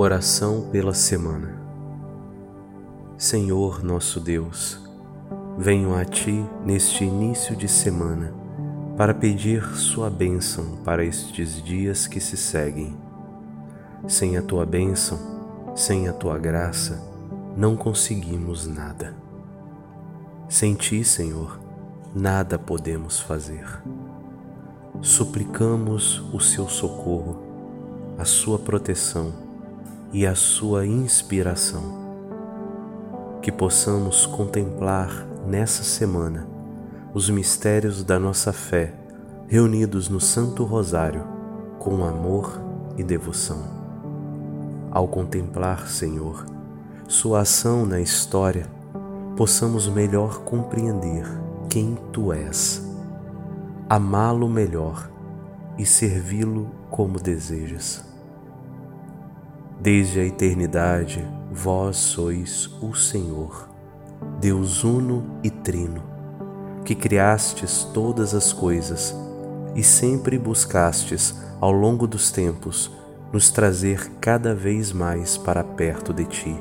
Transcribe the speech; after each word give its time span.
Oração 0.00 0.68
pela 0.70 0.94
semana. 0.94 1.60
Senhor 3.16 3.82
nosso 3.82 4.20
Deus, 4.20 4.80
venho 5.58 5.92
a 5.92 6.04
Ti 6.04 6.46
neste 6.64 7.02
início 7.02 7.56
de 7.56 7.66
semana 7.66 8.32
para 8.96 9.12
pedir 9.12 9.64
Sua 9.74 10.08
bênção 10.08 10.76
para 10.84 11.04
estes 11.04 11.60
dias 11.60 12.06
que 12.06 12.20
se 12.20 12.36
seguem. 12.36 12.96
Sem 14.06 14.36
a 14.36 14.42
Tua 14.42 14.64
bênção, 14.64 15.18
sem 15.74 16.06
a 16.06 16.12
Tua 16.12 16.38
graça, 16.38 17.02
não 17.56 17.76
conseguimos 17.76 18.68
nada. 18.68 19.16
Sem 20.48 20.76
Ti, 20.76 21.02
Senhor, 21.02 21.58
nada 22.14 22.56
podemos 22.56 23.18
fazer. 23.18 23.82
Suplicamos 25.02 26.20
o 26.32 26.38
Seu 26.38 26.68
socorro, 26.68 27.42
a 28.16 28.24
Sua 28.24 28.60
proteção 28.60 29.47
e 30.12 30.26
a 30.26 30.34
sua 30.34 30.86
inspiração. 30.86 32.08
Que 33.42 33.52
possamos 33.52 34.26
contemplar 34.26 35.26
nessa 35.46 35.82
semana 35.82 36.46
os 37.14 37.30
mistérios 37.30 38.04
da 38.04 38.18
nossa 38.18 38.52
fé 38.52 38.94
reunidos 39.46 40.08
no 40.08 40.20
Santo 40.20 40.64
Rosário 40.64 41.24
com 41.78 42.04
amor 42.04 42.60
e 42.96 43.02
devoção. 43.02 43.62
Ao 44.90 45.06
contemplar, 45.08 45.88
Senhor, 45.88 46.44
Sua 47.08 47.40
ação 47.40 47.86
na 47.86 48.02
história, 48.02 48.66
possamos 49.34 49.88
melhor 49.88 50.40
compreender 50.40 51.24
quem 51.70 51.96
Tu 52.12 52.34
és, 52.34 52.86
amá-lo 53.88 54.46
melhor 54.46 55.10
e 55.78 55.86
servi-lo 55.86 56.70
como 56.90 57.18
desejas. 57.18 58.07
Desde 59.80 60.18
a 60.18 60.24
eternidade, 60.24 61.24
vós 61.52 61.96
sois 61.98 62.68
o 62.82 62.96
Senhor, 62.96 63.68
Deus 64.40 64.82
uno 64.82 65.38
e 65.40 65.50
trino, 65.50 66.02
que 66.84 66.96
criastes 66.96 67.84
todas 67.94 68.34
as 68.34 68.52
coisas 68.52 69.14
e 69.76 69.82
sempre 69.84 70.36
buscastes, 70.36 71.36
ao 71.60 71.70
longo 71.70 72.08
dos 72.08 72.32
tempos, 72.32 72.90
nos 73.32 73.52
trazer 73.52 74.10
cada 74.20 74.52
vez 74.52 74.92
mais 74.92 75.36
para 75.36 75.62
perto 75.62 76.12
de 76.12 76.24
ti, 76.24 76.56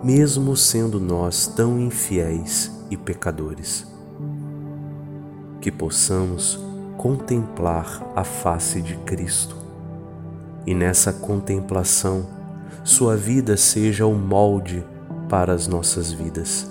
mesmo 0.00 0.56
sendo 0.56 1.00
nós 1.00 1.48
tão 1.48 1.80
infiéis 1.80 2.70
e 2.88 2.96
pecadores. 2.96 3.84
Que 5.60 5.72
possamos 5.72 6.60
contemplar 6.96 8.00
a 8.14 8.22
face 8.22 8.80
de 8.80 8.96
Cristo 8.98 9.69
e 10.66 10.74
nessa 10.74 11.12
contemplação 11.12 12.26
sua 12.82 13.16
vida 13.16 13.56
seja 13.56 14.06
o 14.06 14.14
molde 14.14 14.84
para 15.28 15.52
as 15.52 15.66
nossas 15.66 16.12
vidas. 16.12 16.68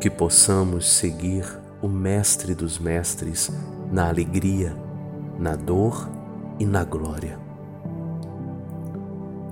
Que 0.00 0.10
possamos 0.10 0.90
seguir 0.90 1.46
o 1.80 1.88
Mestre 1.88 2.54
dos 2.54 2.78
Mestres 2.78 3.50
na 3.92 4.08
alegria, 4.08 4.74
na 5.38 5.54
dor 5.54 6.08
e 6.58 6.64
na 6.64 6.82
glória. 6.82 7.38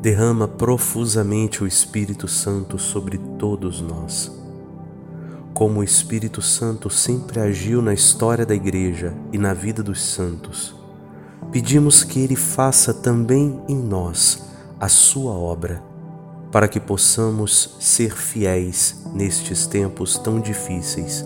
Derrama 0.00 0.48
profusamente 0.48 1.62
o 1.62 1.66
Espírito 1.66 2.26
Santo 2.26 2.78
sobre 2.78 3.18
todos 3.38 3.80
nós. 3.80 4.32
Como 5.54 5.80
o 5.80 5.84
Espírito 5.84 6.42
Santo 6.42 6.90
sempre 6.90 7.38
agiu 7.38 7.80
na 7.80 7.92
história 7.94 8.44
da 8.44 8.54
Igreja 8.54 9.14
e 9.32 9.38
na 9.38 9.54
vida 9.54 9.82
dos 9.82 10.02
santos, 10.02 10.81
pedimos 11.50 12.04
que 12.04 12.20
Ele 12.20 12.36
faça 12.36 12.94
também 12.94 13.60
em 13.68 13.76
nós 13.76 14.42
a 14.78 14.88
Sua 14.88 15.32
obra, 15.32 15.82
para 16.50 16.68
que 16.68 16.78
possamos 16.78 17.76
ser 17.80 18.14
fiéis 18.14 19.04
nestes 19.14 19.66
tempos 19.66 20.18
tão 20.18 20.40
difíceis, 20.40 21.24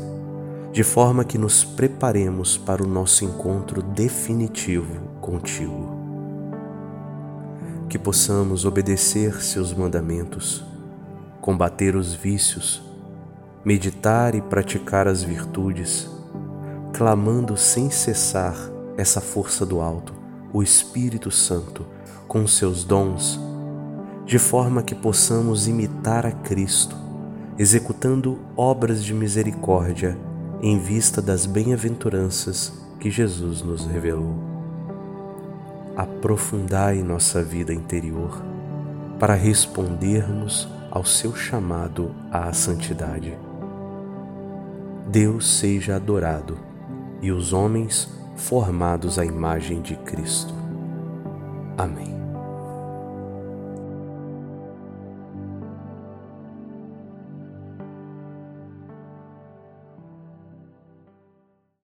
de 0.72 0.82
forma 0.82 1.24
que 1.24 1.38
nos 1.38 1.64
preparemos 1.64 2.56
para 2.56 2.82
o 2.82 2.86
nosso 2.86 3.24
encontro 3.24 3.82
definitivo 3.82 5.00
contigo. 5.20 5.96
Que 7.88 7.98
possamos 7.98 8.64
obedecer 8.64 9.42
Seus 9.42 9.72
mandamentos, 9.72 10.64
combater 11.40 11.96
os 11.96 12.12
vícios, 12.12 12.82
meditar 13.64 14.34
e 14.34 14.40
praticar 14.40 15.08
as 15.08 15.22
virtudes, 15.22 16.08
clamando 16.92 17.56
sem 17.56 17.90
cessar 17.90 18.75
essa 18.96 19.20
força 19.20 19.64
do 19.66 19.80
alto, 19.80 20.12
o 20.52 20.62
Espírito 20.62 21.30
Santo, 21.30 21.86
com 22.26 22.46
seus 22.46 22.84
dons, 22.84 23.38
de 24.24 24.38
forma 24.38 24.82
que 24.82 24.94
possamos 24.94 25.68
imitar 25.68 26.26
a 26.26 26.32
Cristo, 26.32 26.96
executando 27.58 28.38
obras 28.56 29.04
de 29.04 29.14
misericórdia 29.14 30.18
em 30.62 30.78
vista 30.78 31.22
das 31.22 31.46
bem-aventuranças 31.46 32.72
que 32.98 33.10
Jesus 33.10 33.62
nos 33.62 33.86
revelou. 33.86 34.34
Aprofundai 35.96 37.02
nossa 37.02 37.42
vida 37.42 37.72
interior 37.72 38.42
para 39.18 39.34
respondermos 39.34 40.68
ao 40.90 41.04
seu 41.04 41.34
chamado 41.34 42.14
à 42.30 42.52
santidade. 42.52 43.36
Deus 45.08 45.58
seja 45.58 45.96
adorado 45.96 46.58
e 47.22 47.30
os 47.30 47.52
homens 47.52 48.08
formados 48.36 49.18
à 49.18 49.24
imagem 49.24 49.80
de 49.80 49.96
Cristo. 49.96 50.54
Amém. 51.76 52.25